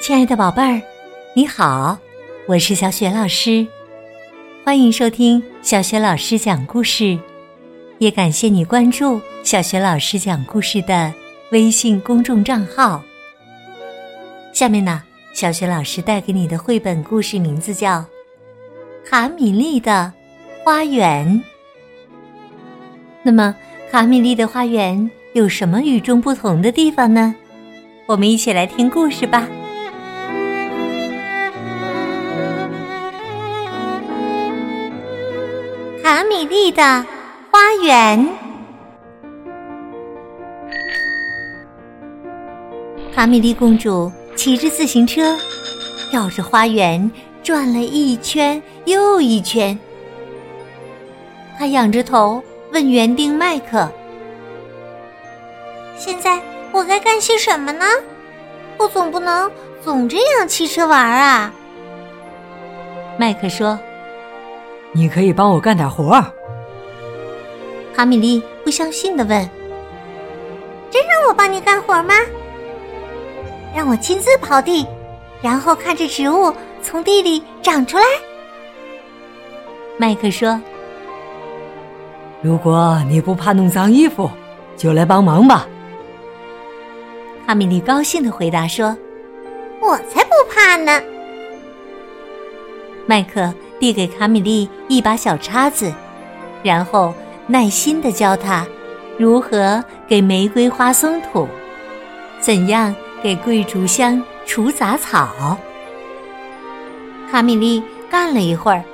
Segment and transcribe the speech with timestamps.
[0.00, 0.80] 亲爱的宝贝儿，
[1.34, 1.98] 你好，
[2.48, 3.66] 我是小雪老师，
[4.64, 7.18] 欢迎收听小雪老师讲故事，
[7.98, 11.12] 也感谢你关注小雪老师讲故事的
[11.52, 13.02] 微信公众账号。
[14.54, 15.02] 下面呢，
[15.34, 17.98] 小雪老师带给你的绘本故事名字叫
[19.04, 20.10] 《卡米丽的
[20.64, 21.28] 花园》。
[23.22, 23.54] 那么，
[23.90, 27.34] 卡米丽的花园有什么与众不同的地方呢？
[28.06, 29.46] 我们一起来听故事吧。
[36.02, 37.04] 卡米莉的
[37.50, 38.28] 花园。
[43.14, 45.36] 卡米莉公主骑着自行车，
[46.10, 47.10] 绕着花园
[47.42, 49.78] 转了一圈又一圈。
[51.58, 52.42] 她仰着头
[52.72, 53.90] 问园丁麦克
[55.98, 56.40] ：“现在？”
[56.72, 57.84] 我该干些什么呢？
[58.78, 59.50] 我总不能
[59.82, 61.52] 总这样骑车玩啊！
[63.18, 63.76] 麦克说
[64.92, 66.24] ：“你可以帮我干点活儿。”
[67.94, 69.50] 卡米莉不相信的问
[70.90, 72.14] ：“真让我帮你干活吗？
[73.74, 74.86] 让我亲自刨地，
[75.40, 78.04] 然后看着植物从地里长出来？”
[79.98, 80.60] 麦克说
[82.42, 84.30] ：“如果你不怕弄脏衣服，
[84.76, 85.68] 就来帮忙吧。”
[87.46, 88.96] 哈米莉高兴的回答说
[89.82, 91.02] ：“我才不怕呢！”
[93.06, 95.92] 麦克递给卡米莉一把小叉子，
[96.62, 97.12] 然后
[97.48, 98.64] 耐心地教她
[99.18, 101.48] 如何给玫瑰花松土，
[102.38, 105.58] 怎样给桂竹香除杂草。
[107.30, 108.84] 卡米莉干了一会儿，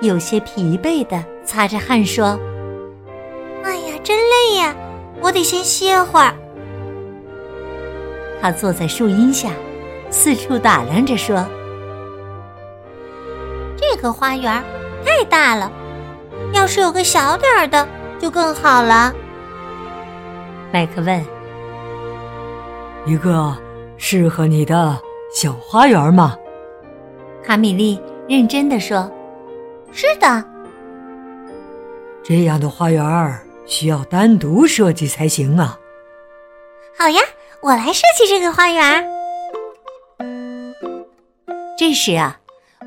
[0.00, 2.38] 有些疲惫地擦着汗说
[3.62, 4.74] ：“哎呀，真累呀，
[5.20, 6.34] 我得先歇会儿。”
[8.40, 9.50] 他坐在树荫下，
[10.08, 11.59] 四处打量着，说：“这
[14.00, 14.62] 个花园
[15.04, 15.70] 太大了，
[16.52, 17.86] 要是有个小点儿的
[18.18, 19.12] 就更好了。”
[20.72, 21.24] 麦克问
[23.06, 23.56] ：“一个
[23.96, 24.96] 适合你的
[25.34, 26.36] 小花园吗？”
[27.44, 29.10] 卡米莉认真的说
[29.92, 30.44] ：“是的。”
[32.22, 35.78] 这样的花园需要单独设计才行啊。
[36.96, 37.20] 好呀。
[37.62, 39.06] 我来设计这个花园。
[41.76, 42.40] 这时啊，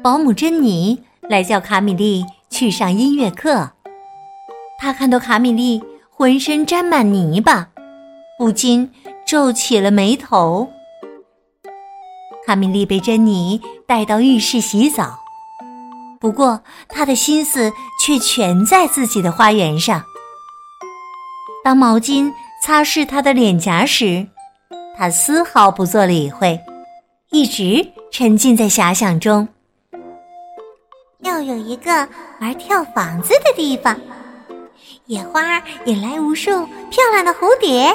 [0.04, 3.72] 保姆珍妮来叫卡米莉去上音乐课。
[4.78, 7.70] 她看到卡米莉浑身沾满泥巴，
[8.38, 8.92] 不禁
[9.26, 10.70] 皱起了眉头。
[12.46, 15.20] 卡米莉被珍妮带到浴室洗澡，
[16.20, 17.72] 不过她的心思
[18.06, 20.04] 却全在自己的花园上。
[21.64, 22.30] 当毛巾
[22.62, 24.28] 擦拭她的脸颊时，
[24.98, 26.60] 他丝毫不做理会，
[27.32, 29.48] 一直沉浸在遐想中。
[31.24, 32.08] 要有一个
[32.40, 33.98] 玩跳房子的地方，
[35.06, 36.52] 野花引来无数
[36.92, 37.94] 漂亮的蝴蝶。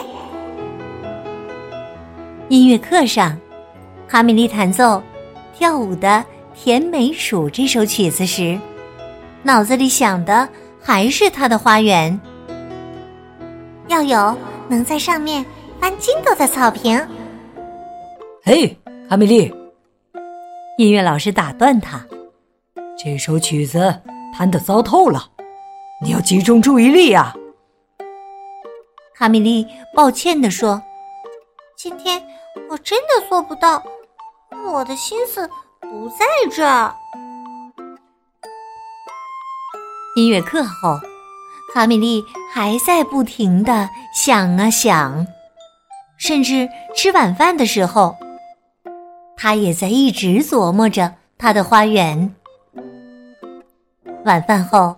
[2.49, 3.39] 音乐课上，
[4.09, 5.03] 哈米莉弹奏
[5.55, 6.25] 跳舞的
[6.55, 8.59] 甜美鼠这首曲子时，
[9.43, 10.49] 脑子里想的
[10.81, 12.19] 还是他的花园。
[13.89, 14.37] 要有
[14.69, 15.45] 能在上面。
[15.81, 17.01] 翻筋斗的草坪。
[18.43, 18.77] 嘿，
[19.09, 19.55] 卡米莉！
[20.77, 22.05] 音乐老师打断他
[23.01, 24.03] ：“这首曲子
[24.37, 25.31] 弹得糟透了，
[26.03, 27.33] 你要集中注意力呀。”
[29.15, 29.65] 卡米丽
[29.95, 30.83] 抱歉地说
[31.79, 32.21] ：“今天
[32.69, 33.81] 我真的做不到，
[34.73, 35.49] 我的心思
[35.81, 36.93] 不在这儿。”
[40.17, 40.99] 音乐课后，
[41.73, 45.25] 卡米丽还在不停的想啊想。
[46.17, 48.17] 甚至吃晚饭的时候，
[49.37, 52.35] 他也在一直琢磨着他的花园。
[54.29, 54.95] 晚饭后，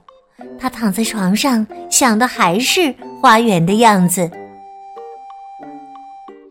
[0.58, 2.92] 他躺在床上，想的还是
[3.22, 4.28] 花园的样子。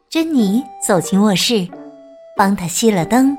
[0.10, 1.68] 珍妮走进卧室，
[2.38, 3.38] 帮他熄了灯。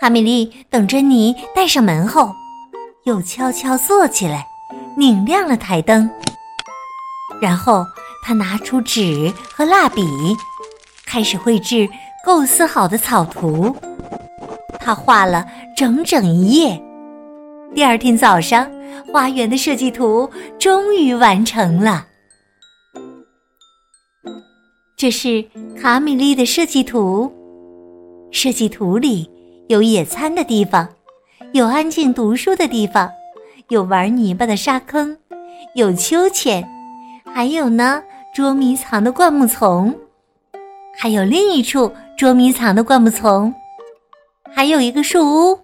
[0.00, 2.32] 卡米丽等珍妮带上门后，
[3.04, 4.44] 又悄悄坐起来，
[4.98, 6.10] 拧亮了台灯，
[7.40, 7.86] 然后。
[8.26, 10.02] 他拿出纸和蜡笔，
[11.04, 11.86] 开始绘制
[12.24, 13.76] 构思好的草图。
[14.80, 15.44] 他画了
[15.76, 16.82] 整整一夜。
[17.74, 18.70] 第二天早上，
[19.12, 20.30] 花园的设计图
[20.60, 22.06] 终于完成了。
[24.96, 25.44] 这是
[25.80, 27.32] 卡米莉的设计图。
[28.30, 29.28] 设计图里
[29.68, 30.88] 有野餐的地方，
[31.52, 33.10] 有安静读书的地方，
[33.70, 35.16] 有玩泥巴的沙坑，
[35.74, 36.64] 有秋千，
[37.34, 38.02] 还有呢。
[38.32, 39.94] 捉迷藏的灌木丛，
[40.98, 43.54] 还有另一处捉迷藏的灌木丛，
[44.52, 45.60] 还有一个树屋，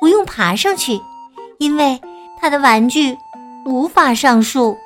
[0.00, 0.98] 不用爬上去，
[1.60, 2.00] 因为
[2.40, 3.16] 他的玩具
[3.66, 4.76] 无法上树。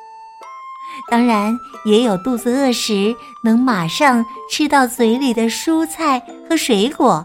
[1.09, 7.25] 当然，也有肚子饿时能马上吃到嘴里的蔬菜和水果，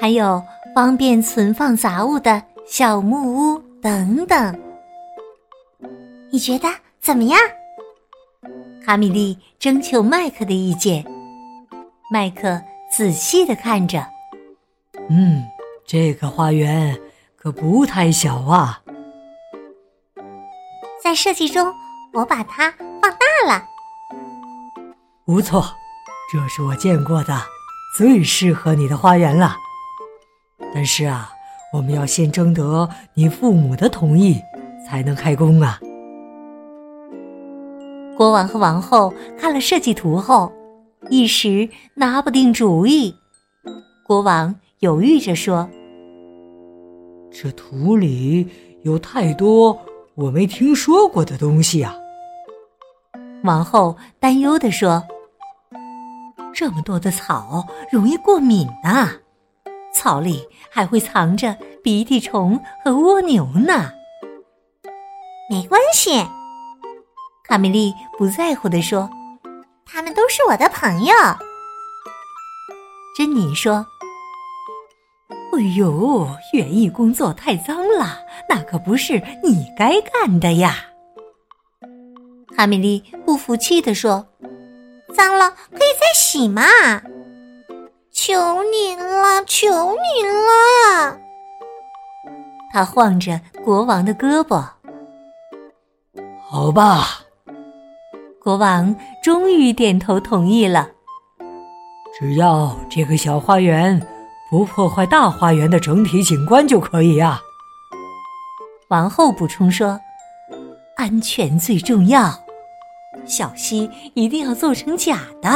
[0.00, 0.40] 还有
[0.74, 4.60] 方便存放杂物的小木屋等等。
[6.30, 6.68] 你觉得
[7.00, 7.38] 怎么样？
[8.84, 11.04] 卡米利征求麦克的意见。
[12.12, 14.06] 麦克仔细的看着，
[15.08, 15.42] 嗯，
[15.84, 16.96] 这个花园
[17.46, 18.82] 可不太小啊。
[21.00, 21.72] 在设计中，
[22.12, 23.62] 我把它放大了。
[25.24, 25.64] 不错，
[26.32, 27.40] 这是我见过的
[27.96, 29.54] 最适合你的花园了。
[30.74, 31.30] 但是啊，
[31.72, 34.40] 我们要先征得你父母的同意，
[34.84, 35.78] 才能开工啊。
[38.16, 40.52] 国王和王后看了设计图后，
[41.10, 43.14] 一时拿不定主意。
[44.04, 45.70] 国王犹豫着说
[47.30, 48.48] ：“这土里
[48.82, 49.78] 有太多
[50.14, 51.94] 我没听说过的东西啊。”
[53.44, 55.02] 王后担忧地说
[56.54, 59.12] ：“这么多的草容易过敏啊，
[59.92, 63.90] 草里还会藏着鼻涕虫和蜗牛呢。”
[65.48, 66.26] 没关系。
[67.44, 69.08] 卡米莉不在乎地说
[69.86, 71.14] ：“他们都是我的朋友。”
[73.16, 73.86] 珍妮说
[75.56, 78.18] ：“哎呦，园艺工作太脏了，
[78.48, 80.74] 那可不是你该干的呀。”
[82.54, 84.26] 哈米莉不服气地说
[85.14, 86.62] ：“脏了可以再洗嘛！
[88.10, 91.18] 求你了，求你了！”
[92.72, 94.62] 他晃着国王的胳膊。
[96.48, 97.22] 好吧。
[98.42, 100.90] 国王终于点头同意了。
[102.18, 104.00] 只要这个小花园
[104.50, 107.40] 不破坏大花园的整体景观就可以呀。
[108.88, 109.98] 王后补充说
[110.96, 112.32] ：“安全最重要，
[113.24, 115.50] 小溪一定要做成假的。”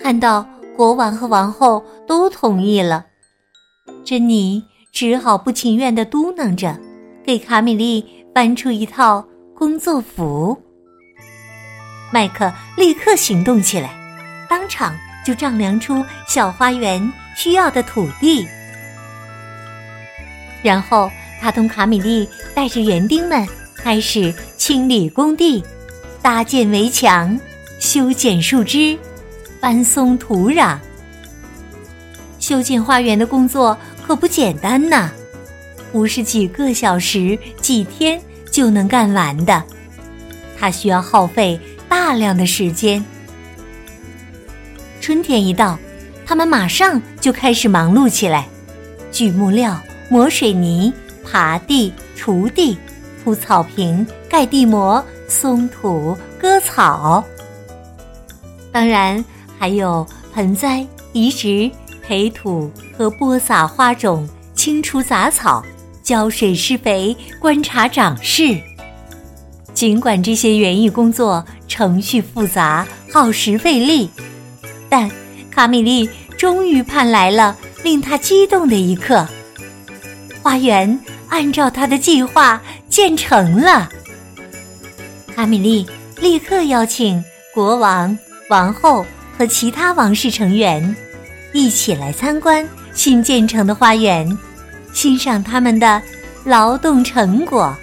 [0.00, 0.44] 看到
[0.76, 3.06] 国王和王后都同意了，
[4.04, 4.62] 珍妮
[4.92, 6.76] 只好不情愿的嘟囔着，
[7.24, 9.24] 给卡米莉搬出一套
[9.56, 10.60] 工作服。
[12.12, 13.94] 麦克立刻行动起来，
[14.48, 18.48] 当场就丈量出小花园需要的土地。
[20.60, 21.08] 然后
[21.40, 23.46] 他同卡米利带着园丁们
[23.76, 25.62] 开始清理工地、
[26.20, 27.38] 搭建围墙、
[27.78, 28.98] 修剪树枝、
[29.60, 30.76] 搬松土壤。
[32.40, 35.08] 修建花园的工作可不简单呐，
[35.92, 38.20] 不是几个小时、几天
[38.50, 39.62] 就能干完的，
[40.58, 41.58] 它需要耗费。
[41.90, 43.02] 大量的时间。
[45.00, 45.78] 春天一到，
[46.28, 48.46] 他们马上就开始忙碌起来，
[49.10, 49.80] 锯木料、
[50.10, 50.92] 磨水泥、
[51.24, 52.76] 耙地、锄地、
[53.24, 57.24] 铺草坪、盖地膜、松土、割草。
[58.70, 59.24] 当然
[59.58, 61.70] 还有盆栽、移植、
[62.06, 65.64] 培土和播撒花种、清除杂草、
[66.02, 68.54] 浇水施肥、观察长势。
[69.72, 74.10] 尽管这些园艺工作程序复杂、耗时费力，
[74.90, 75.10] 但
[75.58, 79.26] 卡米莉终于盼来了令他激动的一刻。
[80.40, 83.88] 花园按照他的计划建成了。
[85.34, 85.84] 卡米莉
[86.20, 87.20] 立刻邀请
[87.52, 88.16] 国王、
[88.48, 89.04] 王后
[89.36, 90.94] 和其他王室成员
[91.52, 94.38] 一起来参观新建成的花园，
[94.92, 96.00] 欣赏他们的
[96.44, 97.76] 劳动成果。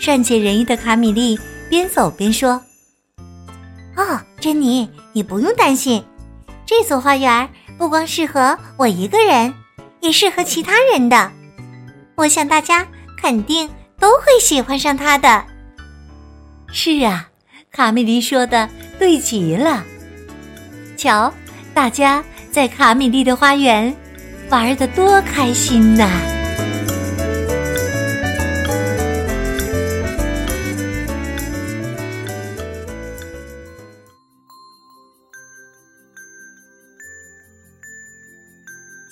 [0.00, 1.38] 善解人意的卡米莉
[1.70, 2.60] 边走边说
[3.94, 6.04] ：“哦，珍妮，你不用担心，
[6.64, 9.52] 这座花园不光适合我一个人，
[9.98, 11.32] 也适合其他人的。
[12.14, 12.86] 我想大家
[13.20, 15.44] 肯定都会喜欢上它的。”
[16.70, 17.28] 是啊，
[17.72, 19.84] 卡米莉说的对极了。
[20.96, 21.34] 瞧，
[21.74, 22.22] 大家
[22.52, 23.92] 在卡米丽的花园
[24.50, 26.08] 玩的多开心呐！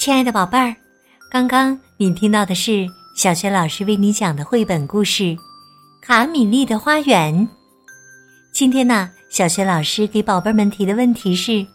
[0.07, 0.73] 亲爱的宝贝儿，
[1.29, 2.87] 刚刚你听到的是
[3.17, 5.25] 小学老师为你讲的绘本故事
[6.01, 7.35] 《卡米莉的花园》。
[8.53, 11.67] 今天呢，小学老师给宝贝们提的问题是：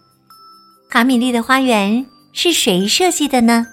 [0.90, 3.68] 卡米莉的花园是谁设计的呢？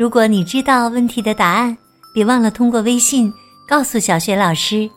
[0.00, 1.78] 如果你知道问题的答案，
[2.12, 3.32] 别忘了通过微信
[3.68, 4.90] 告诉小学老师。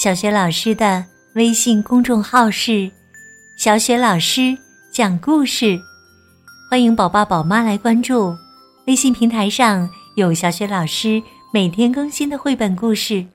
[0.00, 2.88] 小学老师的微信公众号是
[3.58, 4.56] 小雪老师
[4.92, 5.80] 讲故事，
[6.72, 8.34] 欢迎宝爸宝妈来关注。
[8.86, 13.26] 微信平台上有小雪老师每天更新的绘本故事，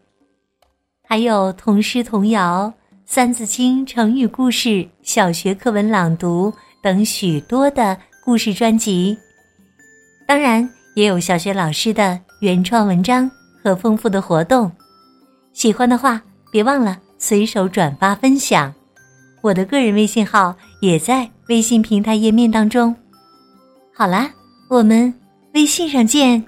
[1.08, 2.74] 还有童诗童谣、
[3.06, 6.52] 三字经、成语故事、小学课文朗读
[6.82, 9.16] 等许多的故事专辑。
[10.28, 13.30] 当然，也有小雪老师的原创文章
[13.64, 14.72] 和丰富的活动。
[15.54, 16.20] 喜欢的话，
[16.52, 18.74] 别忘了随手转发分享。
[19.42, 22.96] 我的个人微信号也在微信平台页面当中。
[24.00, 24.30] 好啦，
[24.68, 25.12] 我们
[25.56, 26.46] 微信上见。